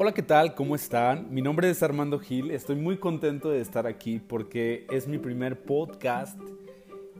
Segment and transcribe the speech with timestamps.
[0.00, 0.54] Hola, ¿qué tal?
[0.54, 1.26] ¿Cómo están?
[1.34, 2.52] Mi nombre es Armando Gil.
[2.52, 6.38] Estoy muy contento de estar aquí porque es mi primer podcast,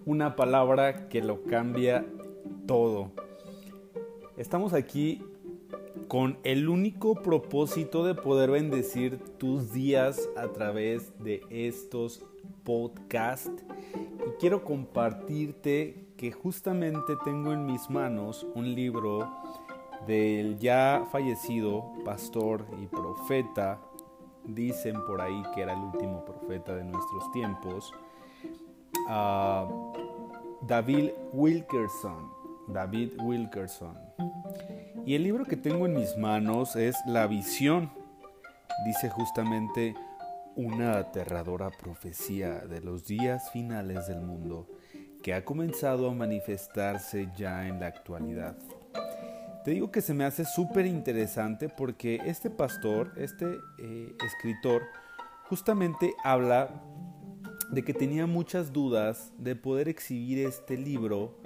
[0.07, 2.07] una palabra que lo cambia
[2.69, 3.11] todo.
[4.37, 5.21] Estamos aquí
[6.07, 12.25] con el único propósito de poder bendecir tus días a través de estos
[12.63, 13.65] podcasts.
[14.25, 19.29] Y quiero compartirte que justamente tengo en mis manos un libro
[20.09, 23.79] del ya fallecido pastor y profeta,
[24.45, 27.93] dicen por ahí que era el último profeta de nuestros tiempos,
[30.63, 32.31] David Wilkerson.
[32.69, 33.97] David Wilkerson.
[35.07, 37.91] Y el libro que tengo en mis manos es La visión.
[38.87, 39.95] Dice justamente
[40.57, 44.67] una aterradora profecía de los días finales del mundo
[45.23, 48.57] que ha comenzado a manifestarse ya en la actualidad.
[49.69, 53.45] Te digo que se me hace súper interesante porque este pastor, este
[53.77, 54.85] eh, escritor,
[55.45, 56.71] justamente habla
[57.71, 61.37] de que tenía muchas dudas de poder exhibir este libro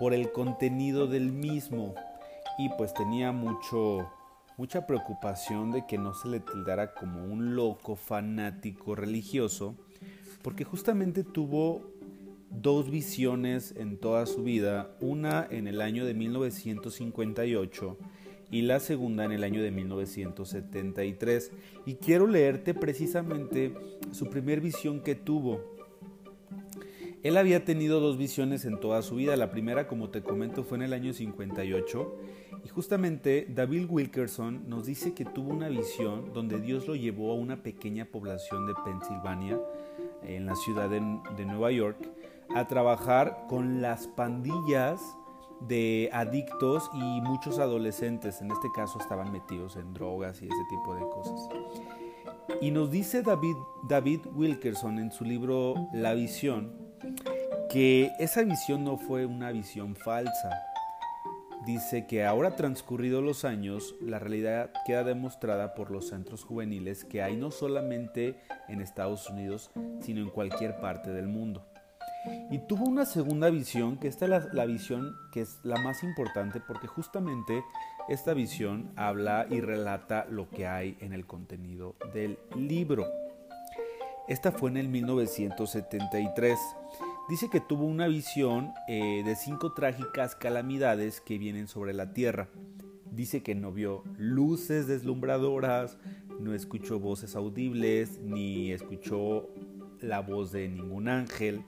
[0.00, 1.94] por el contenido del mismo.
[2.58, 4.10] Y pues tenía mucho
[4.56, 9.76] mucha preocupación de que no se le tildara como un loco fanático religioso
[10.42, 11.89] porque justamente tuvo
[12.50, 17.96] dos visiones en toda su vida, una en el año de 1958
[18.50, 21.52] y la segunda en el año de 1973.
[21.86, 23.74] Y quiero leerte precisamente
[24.10, 25.60] su primer visión que tuvo.
[27.22, 29.36] Él había tenido dos visiones en toda su vida.
[29.36, 32.16] La primera, como te comento, fue en el año 58.
[32.64, 37.34] Y justamente David Wilkerson nos dice que tuvo una visión donde Dios lo llevó a
[37.34, 39.60] una pequeña población de Pensilvania,
[40.22, 41.00] en la ciudad de,
[41.36, 41.96] de Nueva York,
[42.54, 45.00] a trabajar con las pandillas
[45.60, 50.94] de adictos y muchos adolescentes, en este caso estaban metidos en drogas y ese tipo
[50.94, 51.48] de cosas.
[52.60, 53.56] Y nos dice David,
[53.88, 56.90] David Wilkerson en su libro La visión
[57.70, 60.50] que esa visión no fue una visión falsa.
[61.64, 67.22] Dice que ahora transcurridos los años, la realidad queda demostrada por los centros juveniles que
[67.22, 68.34] hay no solamente
[68.68, 69.70] en Estados Unidos,
[70.00, 71.69] sino en cualquier parte del mundo.
[72.50, 76.60] Y tuvo una segunda visión, que esta es la, visión que es la más importante
[76.60, 77.64] porque justamente
[78.08, 83.06] esta visión habla y relata lo que hay en el contenido del libro.
[84.28, 86.58] Esta fue en el 1973.
[87.28, 92.48] Dice que tuvo una visión eh, de cinco trágicas calamidades que vienen sobre la tierra.
[93.10, 95.98] Dice que no vio luces deslumbradoras,
[96.38, 99.48] no escuchó voces audibles, ni escuchó
[100.00, 101.64] la voz de ningún ángel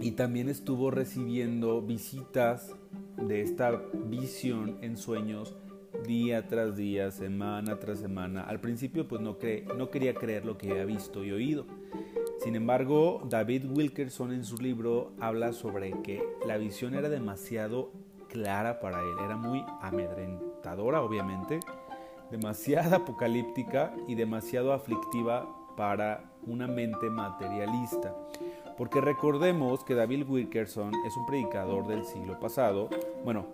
[0.00, 2.74] y también estuvo recibiendo visitas
[3.16, 5.56] de esta visión en sueños
[6.06, 8.42] día tras día, semana tras semana.
[8.42, 11.66] Al principio pues no, quería creer lo que había visto y oído.
[12.42, 17.90] Sin embargo, David Wilkerson en su libro habla sobre que la visión era demasiado
[18.28, 21.60] clara para él, era muy amedrentadora obviamente,
[22.30, 28.14] demasiado apocalíptica y demasiado aflictiva para una mente materialista.
[28.78, 32.88] Porque recordemos que David Wilkerson es un predicador del siglo pasado,
[33.24, 33.46] bueno,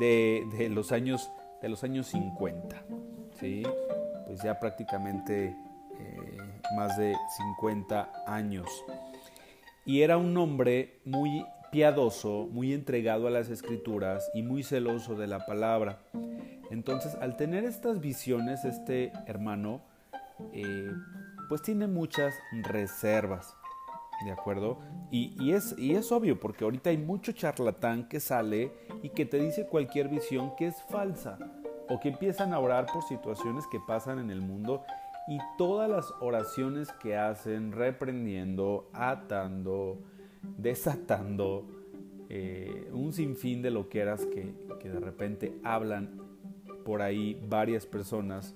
[0.00, 1.30] de, los, años,
[1.62, 2.84] de los años 50,
[3.38, 3.62] ¿sí?
[4.26, 5.56] Pues ya prácticamente
[5.96, 6.38] eh,
[6.76, 7.14] más de
[7.56, 8.68] 50 años.
[9.86, 15.28] Y era un hombre muy piadoso, muy entregado a las escrituras y muy celoso de
[15.28, 16.00] la palabra.
[16.70, 19.82] Entonces, al tener estas visiones, este hermano
[20.52, 20.90] eh,
[21.48, 23.54] pues tiene muchas reservas.
[24.24, 24.78] ¿De acuerdo?
[25.10, 29.38] Y, es, y es obvio, porque ahorita hay mucho charlatán que sale y que te
[29.38, 31.38] dice cualquier visión que es falsa
[31.88, 34.82] o que empiezan a orar por situaciones que pasan en el mundo
[35.28, 39.98] y todas las oraciones que hacen reprendiendo, atando,
[40.58, 41.66] desatando,
[42.28, 46.18] eh, un sinfín de loqueras que, que de repente hablan
[46.84, 48.54] por ahí varias personas,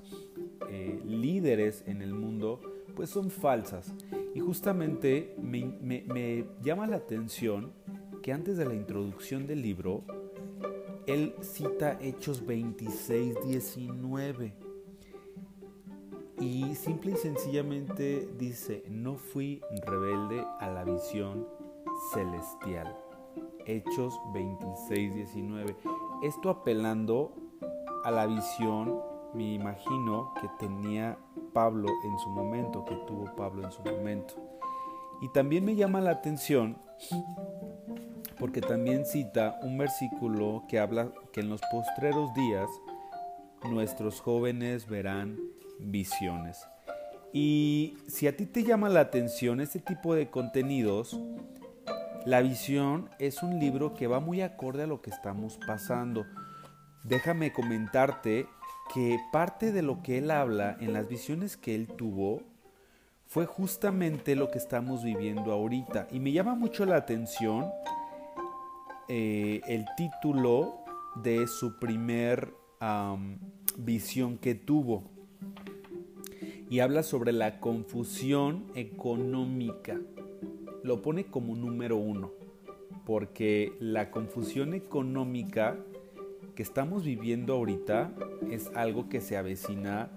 [0.71, 2.61] eh, líderes en el mundo,
[2.95, 3.95] pues son falsas.
[4.39, 7.73] Y justamente me, llama la atención
[8.23, 10.05] que antes de la introducción del libro,
[11.09, 14.55] él cita Hechos 26, 19.
[16.39, 21.45] Y simple y sencillamente dice, no fui rebelde a la visión
[22.15, 22.97] celestial.
[23.67, 25.77] Hechos 26, 19.
[26.23, 27.35] Esto apelando
[28.05, 29.01] a la visión
[29.35, 31.19] me imagino que tenía
[31.59, 34.35] Pablo en su momento, que tuvo Pablo en su momento.
[35.21, 36.79] Y también me llama la atención
[38.39, 42.69] porque también cita un versículo que habla que en los postreros días
[43.69, 45.37] nuestros jóvenes verán
[45.81, 46.65] visiones.
[47.33, 51.19] Y si a ti te llama la atención este tipo de contenidos,
[52.25, 56.25] La visión es un libro que va muy acorde a lo que estamos pasando.
[57.03, 58.47] Déjame comentarte
[58.93, 62.43] que parte de lo que él habla en las visiones que él tuvo
[63.27, 66.09] fue justamente lo que estamos viviendo ahorita.
[66.11, 67.67] Y me llama mucho la atención
[69.09, 70.79] eh, el título
[71.23, 72.55] de su primer
[73.77, 75.05] visión que tuvo.
[76.71, 79.99] Y habla sobre la confusión económica.
[80.83, 82.31] Lo pone como número uno,
[83.05, 85.77] porque la confusión económica
[86.59, 88.11] que estamos viviendo ahorita
[88.51, 90.11] es algo que se avecina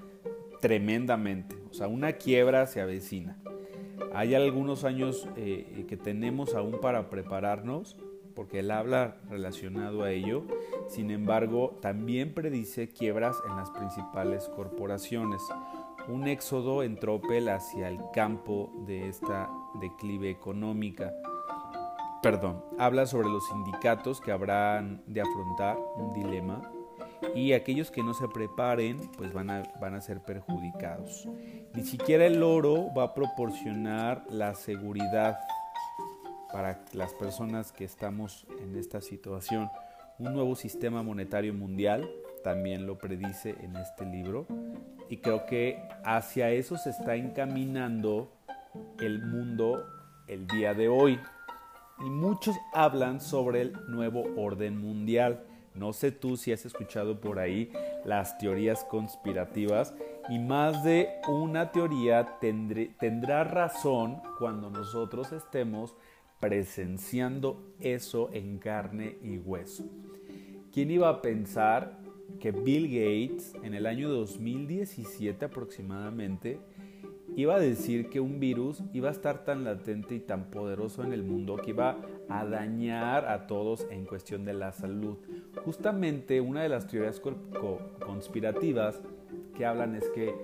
[0.60, 1.56] tremendamente.
[1.70, 3.38] O sea, una quiebra se avecina.
[4.12, 7.96] Hay algunos años eh, que tenemos aún para prepararnos,
[8.34, 10.44] porque él habla relacionado a ello.
[10.88, 15.44] Sin embargo, también predice quiebras en las principales corporaciones.
[16.08, 19.48] Un éxodo en tropel hacia el campo de esta
[19.80, 21.14] declive económica.
[22.22, 26.62] Perdón, habla sobre los sindicatos que habrán de afrontar un dilema
[27.34, 31.28] y aquellos que no se preparen pues van a, van a ser perjudicados.
[31.74, 35.40] Ni siquiera el oro va a proporcionar la seguridad
[36.52, 39.70] para las personas que estamos en esta situación.
[40.20, 42.08] Un nuevo sistema monetario mundial
[42.44, 44.46] también lo predice en este libro
[45.10, 48.32] y creo que hacia eso se está encaminando
[49.00, 49.84] el mundo
[50.28, 51.20] el día de hoy.
[52.06, 55.44] Y muchos hablan sobre el nuevo orden mundial.
[55.76, 57.72] No sé tú si has escuchado por ahí
[58.06, 59.94] las teorías conspirativas
[60.30, 65.96] y más de una teoría tendrá razón cuando nosotros estemos
[66.40, 69.86] presenciando eso en carne y hueso.
[70.74, 72.00] ¿Quién iba a pensar
[72.40, 76.60] que Bill Gates en el año 2017 aproximadamente
[77.36, 81.14] iba a decir que un virus iba a estar tan latente y tan poderoso en
[81.14, 81.98] el mundo que iba
[82.30, 85.18] a dañar a todos en cuestión de la salud.
[85.64, 87.22] Justamente una de las teorías
[88.00, 89.02] conspirativas
[89.56, 90.36] que hablan es que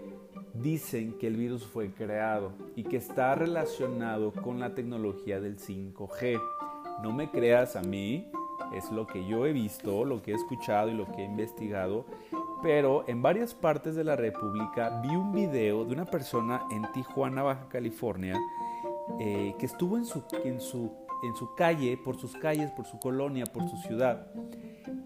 [0.53, 6.39] dicen que el virus fue creado y que está relacionado con la tecnología del 5G.
[7.03, 8.31] No me creas a mí,
[8.73, 12.05] es lo que yo he visto, lo que he escuchado y lo que he investigado,
[12.61, 17.43] pero en varias partes de la República vi un video de una persona en Tijuana,
[17.43, 18.35] Baja California,
[19.19, 20.91] eh, que estuvo en su, en, su,
[21.23, 24.27] en su calle, por sus calles, por su colonia, por su ciudad,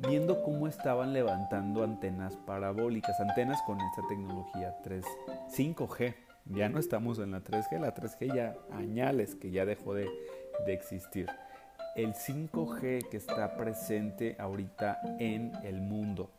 [0.07, 5.05] viendo cómo estaban levantando antenas parabólicas, antenas con esta tecnología 3,
[5.55, 6.15] 5G.
[6.45, 10.09] Ya no estamos en la 3G, la 3G ya añales que ya dejó de,
[10.65, 11.27] de existir.
[11.95, 16.31] El 5G que está presente ahorita en el mundo.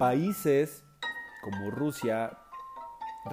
[0.00, 0.82] Países
[1.42, 2.38] como Rusia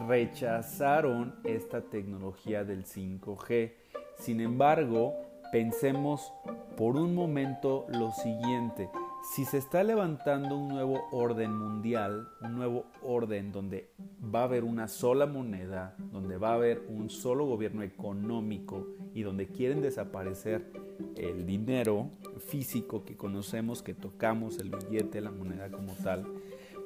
[0.05, 3.71] rechazaron esta tecnología del 5G.
[4.17, 5.13] Sin embargo,
[5.53, 6.33] pensemos
[6.75, 8.89] por un momento lo siguiente.
[9.33, 13.89] Si se está levantando un nuevo orden mundial, un nuevo orden donde
[14.21, 19.23] va a haber una sola moneda, donde va a haber un solo gobierno económico y
[19.23, 20.69] donde quieren desaparecer
[21.15, 22.09] el dinero
[22.39, 26.25] físico que conocemos, que tocamos, el billete, la moneda como tal,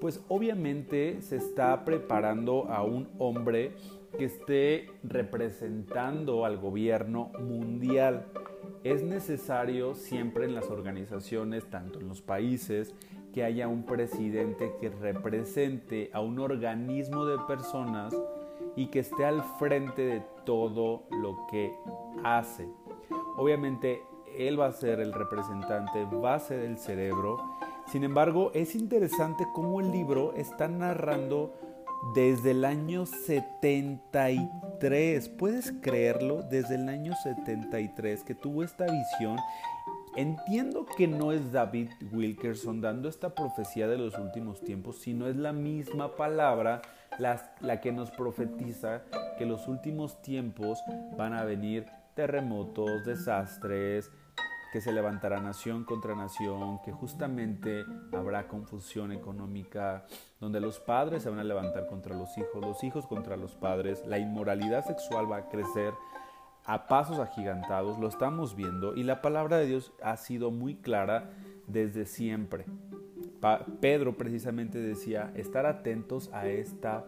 [0.01, 3.75] pues obviamente se está preparando a un hombre
[4.17, 8.25] que esté representando al gobierno mundial.
[8.83, 12.95] Es necesario siempre en las organizaciones, tanto en los países,
[13.31, 18.13] que haya un presidente que represente a un organismo de personas
[18.75, 21.71] y que esté al frente de todo lo que
[22.23, 22.67] hace.
[23.37, 24.01] Obviamente
[24.37, 27.37] él va a ser el representante, va a ser el cerebro.
[27.91, 31.53] Sin embargo, es interesante cómo el libro está narrando
[32.15, 35.27] desde el año 73.
[35.27, 36.41] ¿Puedes creerlo?
[36.41, 39.35] Desde el año 73 que tuvo esta visión.
[40.15, 45.35] Entiendo que no es David Wilkerson dando esta profecía de los últimos tiempos, sino es
[45.35, 46.81] la misma palabra
[47.19, 49.01] la, la que nos profetiza
[49.37, 50.79] que los últimos tiempos
[51.17, 54.09] van a venir terremotos, desastres,
[54.71, 60.05] que se levantará nación contra nación, que justamente habrá confusión económica,
[60.39, 64.05] donde los padres se van a levantar contra los hijos, los hijos contra los padres,
[64.07, 65.93] la inmoralidad sexual va a crecer
[66.65, 71.31] a pasos agigantados, lo estamos viendo y la palabra de Dios ha sido muy clara
[71.67, 72.65] desde siempre.
[73.79, 77.05] Pedro precisamente decía, estar atentos a esta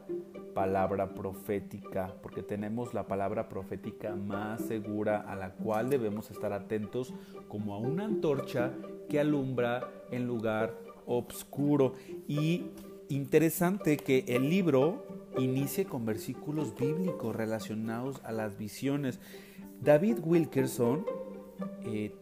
[0.55, 7.13] palabra profética, porque tenemos la palabra profética más segura a la cual debemos estar atentos
[7.47, 8.71] como a una antorcha
[9.09, 10.75] que alumbra en lugar
[11.05, 11.93] oscuro.
[12.27, 12.71] Y,
[13.09, 15.05] interesante que el libro
[15.37, 19.19] inicie con versículos bíblicos relacionados a las visiones.
[19.81, 21.05] David Wilkerson
[21.85, 22.15] eh,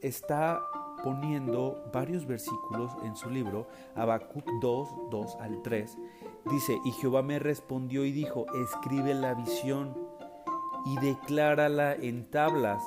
[0.00, 0.62] está
[1.02, 5.98] poniendo varios versículos en su libro, Habacuc 2, 2 al 3.
[6.50, 9.96] Dice, y Jehová me respondió y dijo, escribe la visión
[10.86, 12.82] y declárala en tablas,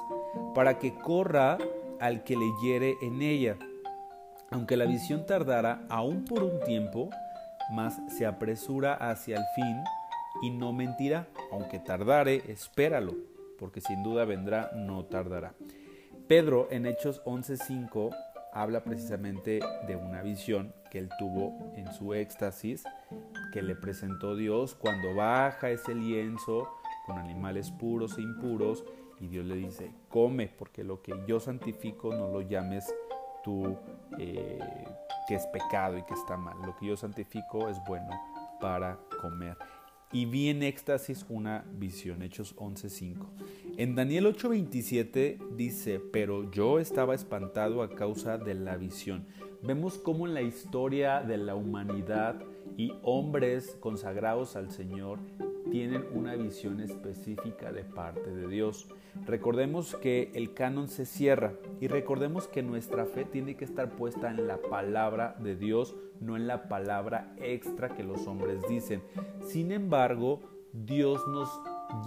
[0.54, 1.58] para que corra
[2.00, 3.58] al que leyere en ella.
[4.52, 7.10] Aunque la visión tardara aún por un tiempo,
[7.72, 9.84] mas se apresura hacia el fin
[10.42, 11.28] y no mentirá.
[11.52, 13.16] Aunque tardare, espéralo,
[13.58, 15.54] porque sin duda vendrá, no tardará.
[16.28, 18.10] Pedro en Hechos 11:5
[18.52, 22.84] habla precisamente de una visión que él tuvo en su éxtasis,
[23.54, 26.68] que le presentó Dios cuando baja ese lienzo
[27.06, 28.84] con animales puros e impuros
[29.20, 32.94] y Dios le dice, come, porque lo que yo santifico no lo llames
[33.44, 33.78] tú
[34.18, 34.60] eh,
[35.28, 36.58] que es pecado y que está mal.
[36.66, 38.10] Lo que yo santifico es bueno
[38.60, 39.58] para comer.
[40.12, 43.28] Y vi en éxtasis una visión, Hechos 11.5.
[43.78, 49.26] En Daniel 8.27 dice, pero yo estaba espantado a causa de la visión.
[49.62, 52.42] Vemos cómo en la historia de la humanidad
[52.78, 55.20] y hombres consagrados al Señor
[55.72, 58.88] tienen una visión específica de parte de Dios.
[59.26, 61.52] Recordemos que el canon se cierra
[61.82, 66.38] y recordemos que nuestra fe tiene que estar puesta en la palabra de Dios, no
[66.38, 69.02] en la palabra extra que los hombres dicen.
[69.44, 70.40] Sin embargo,
[70.72, 71.50] Dios nos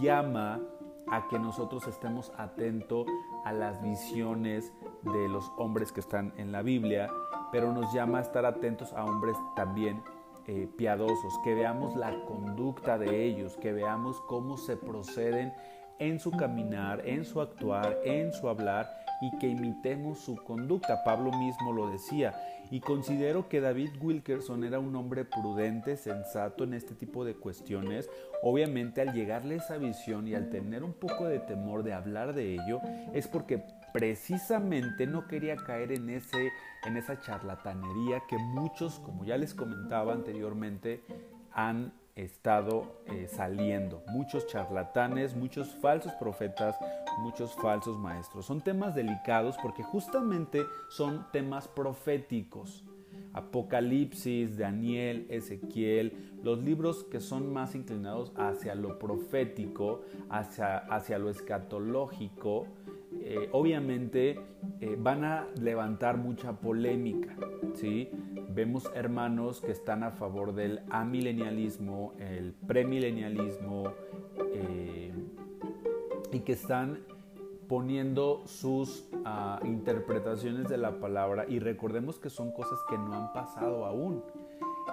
[0.01, 0.63] llama
[1.11, 3.07] a que nosotros estemos atentos
[3.45, 4.73] a las visiones
[5.03, 7.09] de los hombres que están en la Biblia,
[7.53, 10.03] pero nos llama a estar atentos a hombres también
[10.47, 15.53] eh, piadosos, que veamos la conducta de ellos, que veamos cómo se proceden
[15.99, 21.03] en su caminar, en su actuar, en su hablar y que imitemos su conducta.
[21.05, 22.35] Pablo mismo lo decía
[22.71, 28.11] y considero que David Wilkerson era un hombre prudente, sensato en este tipo de cuestiones.
[28.43, 32.55] Obviamente al llegarle esa visión y al tener un poco de temor de hablar de
[32.55, 32.81] ello
[33.13, 36.51] es porque precisamente no quería caer en, ese,
[36.85, 41.03] en esa charlatanería que muchos, como ya les comentaba anteriormente,
[41.53, 44.03] han estado eh, saliendo.
[44.09, 46.77] Muchos charlatanes, muchos falsos profetas,
[47.21, 48.47] muchos falsos maestros.
[48.47, 52.85] Son temas delicados porque justamente son temas proféticos.
[53.33, 61.31] Apocalipsis, Daniel, Ezequiel, los libros que son más inclinados hacia lo profético, hacia, hacia lo
[61.31, 62.67] escatológico,
[63.21, 64.41] eh, obviamente
[64.81, 67.37] eh, van a levantar mucha polémica.
[67.75, 68.11] ¿sí?
[68.49, 73.93] Vemos hermanos que están a favor del amilenialismo, el premilenialismo
[74.55, 75.13] eh,
[76.33, 77.01] y que están
[77.69, 83.33] poniendo sus ah, interpretaciones de la palabra y recordemos que son cosas que no han
[83.35, 84.25] pasado aún,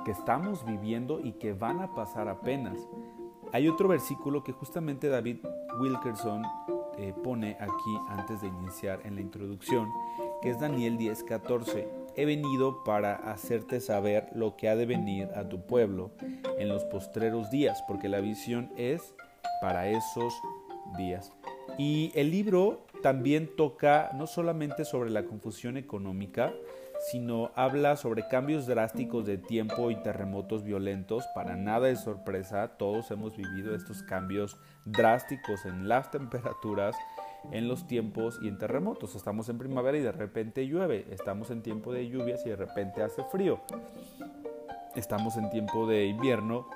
[0.03, 2.77] que estamos viviendo y que van a pasar apenas.
[3.53, 5.38] Hay otro versículo que justamente David
[5.79, 6.43] Wilkerson
[6.97, 9.89] eh, pone aquí antes de iniciar en la introducción,
[10.41, 12.04] que es Daniel 10:14.
[12.17, 16.12] He venido para hacerte saber lo que ha de venir a tu pueblo
[16.57, 19.13] en los postreros días, porque la visión es
[19.62, 20.34] para esos
[20.98, 21.34] días.
[21.77, 26.53] Y el libro también toca no solamente sobre la confusión económica,
[27.12, 31.25] sino habla sobre cambios drásticos de tiempo y terremotos violentos.
[31.36, 36.95] Para nada de sorpresa, todos hemos vivido estos cambios drásticos en las temperaturas,
[37.51, 39.15] en los tiempos y en terremotos.
[39.15, 41.05] Estamos en primavera y de repente llueve.
[41.11, 43.61] Estamos en tiempo de lluvias y de repente hace frío.
[44.95, 46.67] Estamos en tiempo de invierno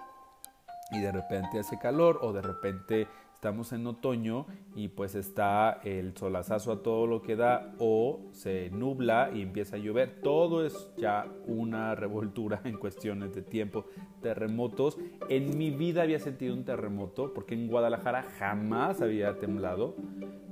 [0.92, 6.18] y de repente hace calor o de repente estamos en otoño y pues está el
[6.18, 10.20] solazazo a todo lo que da o se nubla y empieza a llover.
[10.22, 13.86] Todo es ya una revoltura en cuestiones de tiempo.
[14.22, 14.98] Terremotos.
[15.30, 19.96] En mi vida había sentido un terremoto porque en Guadalajara jamás había temblado.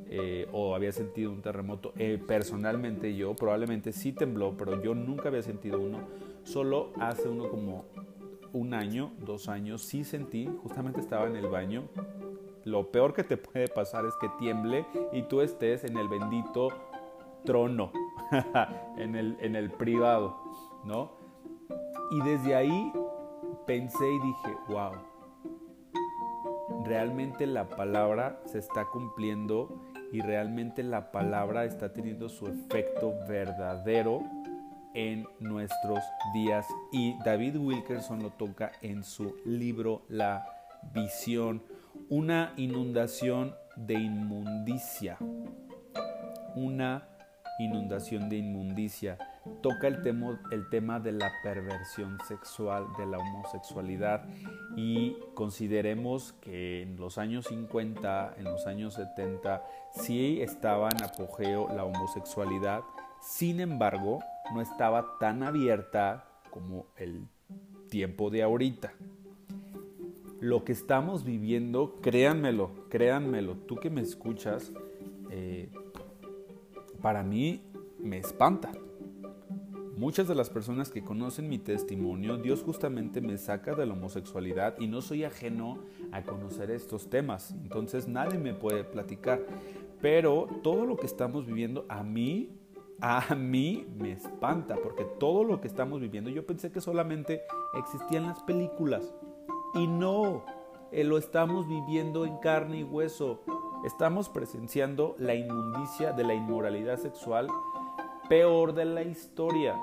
[0.09, 1.93] Eh, o había sentido un terremoto.
[1.97, 5.99] Eh, personalmente yo probablemente sí tembló, pero yo nunca había sentido uno.
[6.43, 7.85] Solo hace uno como
[8.53, 11.89] un año, dos años, sí sentí, justamente estaba en el baño
[12.67, 16.67] lo peor que te puede pasar es que tiemble y tú estés en el bendito
[17.45, 17.93] trono,
[18.97, 20.37] en, el, en el privado,
[20.83, 21.11] ¿no?
[22.11, 22.91] Y desde ahí
[23.65, 24.91] pensé y dije, wow,
[26.83, 29.69] realmente la palabra se está cumpliendo
[30.11, 34.23] y realmente la palabra está teniendo su efecto verdadero
[34.93, 35.99] en nuestros
[36.33, 36.65] días.
[36.91, 40.45] Y David Wilkerson lo toca en su libro La
[40.93, 41.63] visión
[42.09, 45.17] una inundación de inmundicia,
[46.55, 47.07] una
[47.59, 49.17] inundación de inmundicia.
[49.61, 54.25] Toca el tema, el tema de la perversión sexual, de la homosexualidad
[54.75, 61.69] y consideremos que en los años 50, en los años 70, sí estaba en apogeo
[61.73, 62.81] la homosexualidad,
[63.21, 64.19] sin embargo,
[64.53, 67.27] no estaba tan abierta como el
[67.89, 68.93] tiempo de ahorita.
[70.39, 74.71] Lo que estamos viviendo, créanmelo, créanmelo, tú que me escuchas,
[75.31, 75.71] eh,
[76.97, 77.61] para mí
[77.99, 78.71] me espanta.
[79.97, 84.75] Muchas de las personas que conocen mi testimonio, Dios justamente me saca de la homosexualidad
[84.79, 85.79] y no soy ajeno
[86.11, 87.55] a conocer estos temas.
[87.63, 89.41] Entonces nadie me puede platicar.
[89.99, 92.51] Pero todo lo que estamos viviendo a mí,
[93.01, 97.41] a mí me espanta, porque todo lo que estamos viviendo, yo pensé que solamente
[97.73, 99.15] existían las películas.
[99.73, 100.45] Y no,
[100.91, 103.41] eh, lo estamos viviendo en carne y hueso.
[103.85, 107.47] Estamos presenciando la inmundicia de la inmoralidad sexual
[108.27, 109.75] peor de la historia.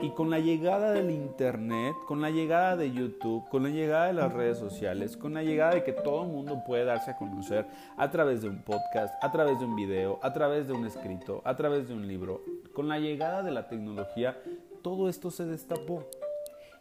[0.00, 4.12] Y con la llegada del Internet, con la llegada de YouTube, con la llegada de
[4.12, 7.66] las redes sociales, con la llegada de que todo el mundo puede darse a conocer
[7.96, 11.40] a través de un podcast, a través de un video, a través de un escrito,
[11.44, 14.36] a través de un libro, con la llegada de la tecnología,
[14.82, 16.04] todo esto se destapó.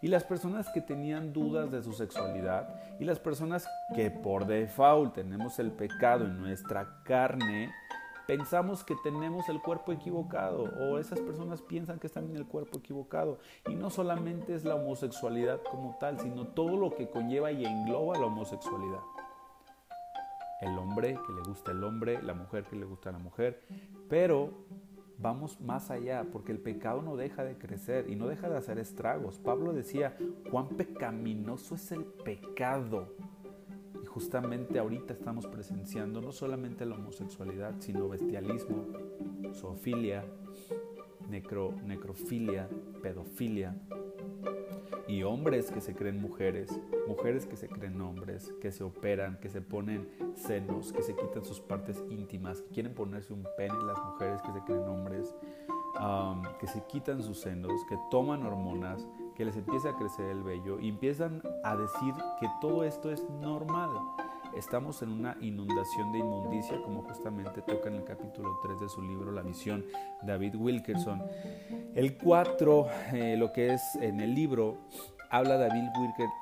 [0.04, 2.68] Y las personas que tenían dudas de su sexualidad
[3.00, 7.72] y las personas que por default tenemos el pecado en nuestra carne,
[8.28, 12.80] pensamos que tenemos el cuerpo equivocado o esas personas piensan que están en el cuerpo
[12.80, 13.40] equivocado.
[13.66, 18.20] Y no solamente es la homosexualidad como tal, sino todo lo que conlleva y engloba
[18.20, 19.00] la homosexualidad.
[20.60, 23.64] El hombre que le gusta el hombre, la mujer que le gusta a la mujer,
[24.10, 24.52] pero
[25.18, 28.80] vamos más allá, porque el pecado no deja de crecer y no deja de hacer
[28.80, 29.40] estragos.
[29.40, 30.18] Pablo decía,
[30.50, 33.16] cuán pecaminoso es el pecado.
[34.02, 38.88] Y justamente ahorita estamos presenciando no solamente la homosexualidad, sino bestialismo,
[39.54, 40.26] zoofilia,
[41.30, 42.68] necro, necrofilia,
[43.02, 43.76] pedofilia,
[45.24, 49.62] hombres que se creen mujeres, mujeres que se creen hombres, que se operan, que se
[49.62, 54.42] ponen senos, que se quitan sus partes íntimas, que quieren ponerse un pene, las mujeres
[54.42, 55.36] que se creen hombres,
[56.60, 60.80] que se quitan sus senos, que toman hormonas, que les empieza a crecer el vello
[60.80, 63.90] y empiezan a decir que todo esto es normal.
[64.56, 69.02] Estamos en una inundación de inmundicia, como justamente toca en el capítulo 3 de su
[69.02, 69.84] libro La visión,
[70.22, 71.24] David Wilkerson.
[71.96, 74.78] El 4, eh, lo que es en el libro,
[75.32, 75.90] habla David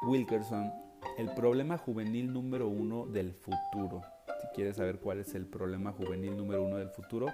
[0.03, 0.73] Wilkerson,
[1.17, 4.01] el problema juvenil número uno del futuro.
[4.41, 7.27] Si quieres saber cuál es el problema juvenil número uno del futuro,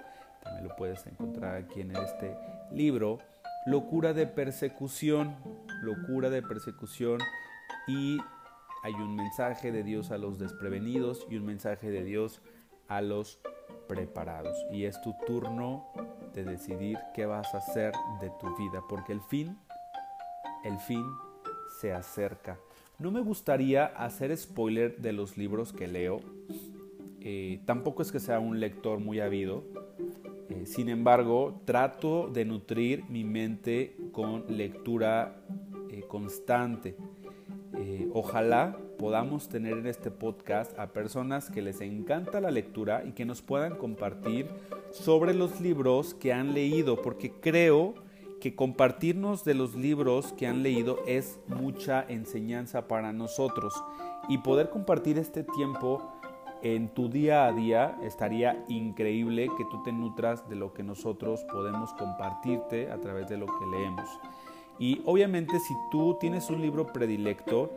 [0.44, 2.36] también lo puedes encontrar aquí en este
[2.70, 3.18] libro.
[3.66, 5.34] Locura de persecución,
[5.82, 7.18] locura de persecución
[7.88, 8.18] y
[8.82, 12.40] hay un mensaje de Dios a los desprevenidos y un mensaje de Dios
[12.88, 13.40] a los
[13.88, 14.56] preparados.
[14.70, 15.86] Y es tu turno
[16.34, 19.58] de decidir qué vas a hacer de tu vida, porque el fin,
[20.64, 21.04] el fin
[21.80, 22.58] se acerca.
[22.98, 26.20] No me gustaría hacer spoiler de los libros que leo.
[27.20, 29.64] Eh, tampoco es que sea un lector muy habido.
[30.48, 35.44] Eh, sin embargo, trato de nutrir mi mente con lectura
[35.90, 36.96] eh, constante.
[37.76, 43.12] Eh, ojalá podamos tener en este podcast a personas que les encanta la lectura y
[43.12, 44.48] que nos puedan compartir
[44.90, 47.94] sobre los libros que han leído, porque creo
[48.40, 53.74] que compartirnos de los libros que han leído es mucha enseñanza para nosotros
[54.28, 56.12] y poder compartir este tiempo
[56.62, 61.44] en tu día a día estaría increíble que tú te nutras de lo que nosotros
[61.52, 64.08] podemos compartirte a través de lo que leemos.
[64.78, 67.72] Y obviamente si tú tienes un libro predilecto,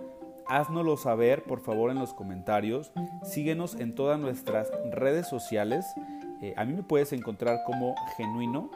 [0.47, 2.91] háznoslo saber por favor en los comentarios.
[3.23, 5.85] Síguenos en todas nuestras redes sociales.
[6.41, 8.69] Eh, a mí me puedes encontrar como genuino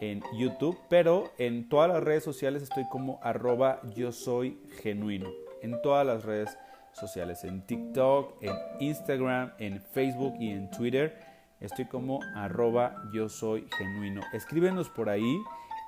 [0.00, 5.28] en YouTube, pero en todas las redes sociales estoy como arroba yo soy genuino.
[5.62, 6.56] En todas las redes
[6.92, 11.18] sociales, en TikTok, en Instagram, en Facebook y en Twitter.
[11.60, 14.20] Estoy como arroba yo soy genuino.
[14.32, 15.38] Escríbenos por ahí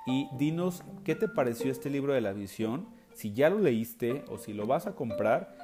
[0.09, 2.87] y dinos qué te pareció este libro de la visión.
[3.13, 5.55] Si ya lo leíste o si lo vas a comprar,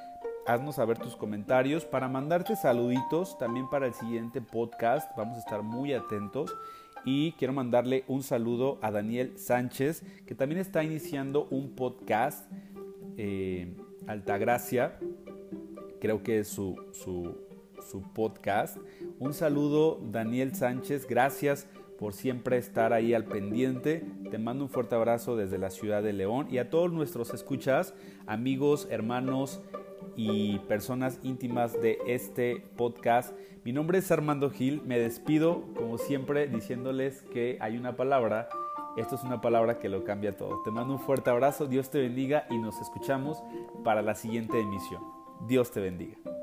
[0.46, 5.10] haznos saber tus comentarios para mandarte saluditos también para el siguiente podcast.
[5.16, 6.54] Vamos a estar muy atentos.
[7.04, 12.50] Y quiero mandarle un saludo a Daniel Sánchez, que también está iniciando un podcast,
[13.16, 14.98] eh, Altagracia,
[16.00, 17.36] creo que es su, su,
[17.88, 18.76] su podcast.
[19.18, 21.66] Un saludo, Daniel Sánchez, gracias
[21.98, 24.04] por siempre estar ahí al pendiente.
[24.30, 27.94] Te mando un fuerte abrazo desde la ciudad de León y a todos nuestros escuchas,
[28.26, 29.62] amigos, hermanos
[30.16, 33.36] y personas íntimas de este podcast.
[33.64, 38.48] Mi nombre es Armando Gil, me despido como siempre diciéndoles que hay una palabra,
[38.96, 40.62] esto es una palabra que lo cambia todo.
[40.64, 43.42] Te mando un fuerte abrazo, Dios te bendiga y nos escuchamos
[43.84, 45.02] para la siguiente emisión.
[45.46, 46.35] Dios te bendiga.